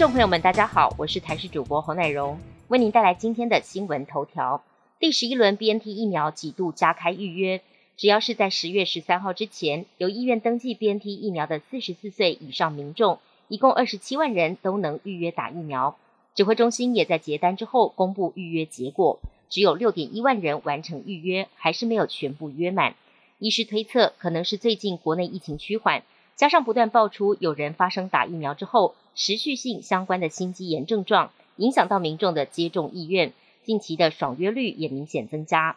[0.00, 4.64] 众朋友们，大家好，我是台视主播侯乃荣，为您带来今天的新闻头条。
[4.98, 7.60] 第十一轮 BNT 疫苗几度加开预约，
[7.98, 13.18] 只要是在十月十三号之前有意愿登记 BNT 疫苗的四十四岁以上民众，
[13.48, 15.98] 一共二十七万人都能预约打疫苗。
[16.34, 19.20] 指挥中心也在结单之后公布预约结果，
[19.50, 22.94] 只有六点一万人完成预约，还是没有全部约满。
[23.38, 26.02] 医师推测，可能是最近国内疫情趋缓，
[26.40, 28.94] 加上不断爆出有人发生打疫苗之后。
[29.14, 35.76] 持续性相关的心肌炎症状，影响到民众的接种意愿，近期的爽约率也明显增加。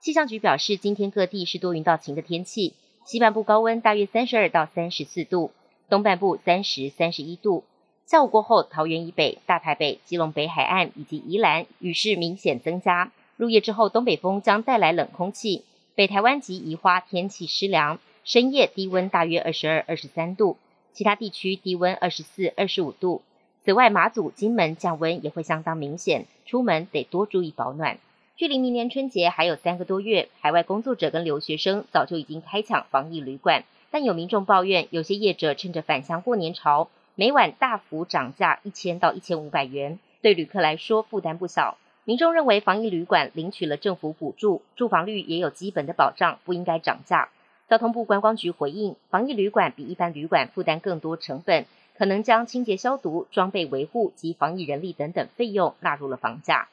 [0.00, 2.72] 气象局表示，今天各地是多云到晴的天气，
[3.04, 5.52] 西半部高温大约三十二到三十四度，
[5.88, 7.62] 东半部三十三十一度。
[8.06, 13.12] 下午过后，桃园以北、大台北、基隆北海岸以及宜兰雨势明显增加。
[13.36, 15.62] 入夜之后，东北风将带来冷空气，
[15.94, 18.00] 北台湾及宜花天气湿凉，
[18.32, 20.56] 深夜低温大约二十二、二十三度。
[20.92, 23.22] 其他地区低温二十四、二十五度。
[23.64, 27.98] 此外，马祖、金门降温也会相当明显，出门得多注意保暖。
[28.36, 41.76] 距离明年春节还有三个多月，海外工作者跟留学生早就已经开抢防疫旅馆，但有民众抱怨，有些业者趁着返乡过年潮，每晚大幅涨价一千到一千五百元，对旅客来说负担不小。
[42.04, 47.28] 民众认为，防疫旅馆领取了政府补助，住房率也有基本的保障，不应该涨价。
[47.70, 56.68] 交通部观光局回应，防疫旅馆比一般旅馆负担更多成本，可能将清洁消毒、装备维护及防疫人力等等费用纳入了房价。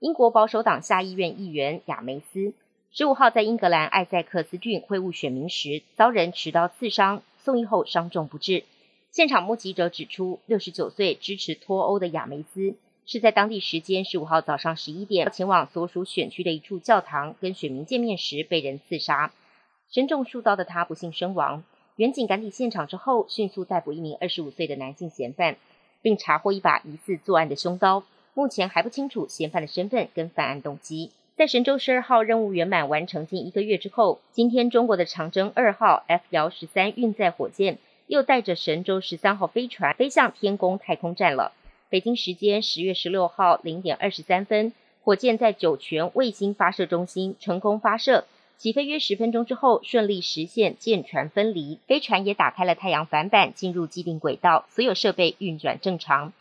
[0.00, 2.54] 英国保守党下议院议员亚梅斯
[2.90, 8.64] 十五号在英格兰艾塞克斯郡会晤选民时，遭人持刀刺伤，送医后伤重不治。
[9.12, 12.74] 现场目击者指出，六十九岁支持脱欧的亚梅斯
[13.06, 19.30] 是在当地时间十五号早上十一点前往所属选区的一处教堂跟选民见面时被人刺杀。
[19.92, 21.62] 身中数刀的他不幸身亡。
[21.96, 25.56] 远警赶抵现场之后，迅速逮捕一名二十五岁的男性嫌犯，
[26.00, 28.02] 并查获一把疑似作案的凶刀。
[28.32, 31.10] 目前还不清楚嫌犯的身份跟犯案动机。
[31.36, 41.52] 在神舟十二号任务圆满完成近一个月之后，今天中国的长征二号 F 遥十三运载火箭又带着神舟十三号飞船飞向天宫太空站了。
[41.90, 44.72] 北京时间十月十六号零点二十三分，
[45.02, 48.24] 火箭在酒泉卫星发射中心成功发射。
[48.58, 56.32] 起飞约十分钟之后，顺利实现舰船分离，飞船也打开了太阳帆板，进入既定轨道，所有设备运转正常。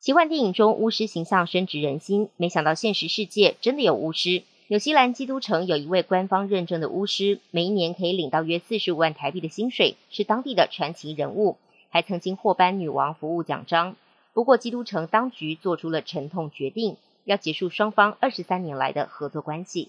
[0.00, 4.42] 奇幻电影中巫师形象深植人心，没想到现实世界真的有巫师。
[4.66, 11.56] 纽西兰基督城有一位官方认证的巫师，每一年可以领到约四十五万台币的薪水，是当地的传奇人物，
[11.90, 13.94] 还曾经获颁女王服务奖章。
[14.32, 19.88] 不过，基督城当局做出了沉痛决定，要结束双方二十三年来的合作关系。